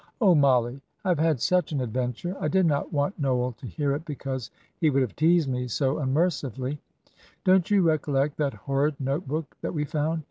"Oh, 0.19 0.33
Mollie, 0.33 0.81
I 1.05 1.09
have 1.09 1.19
had 1.19 1.39
such 1.39 1.71
an 1.71 1.79
adventure; 1.79 2.35
I 2.39 2.47
did 2.47 2.65
not 2.65 2.91
want 2.91 3.19
Noel 3.19 3.51
to 3.51 3.67
hear 3.67 3.93
it, 3.93 4.03
because 4.03 4.49
he 4.79 4.89
would 4.89 5.03
have 5.03 5.15
teased 5.15 5.47
me 5.47 5.67
so 5.67 5.99
unmercifully. 5.99 6.79
Don't 7.43 7.69
you 7.69 7.83
recollect 7.83 8.37
that 8.37 8.55
horrid 8.55 8.99
note 8.99 9.27
book 9.27 9.55
that 9.61 9.75
we 9.75 9.85
found?" 9.85 10.19